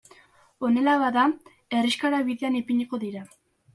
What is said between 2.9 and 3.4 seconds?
dira.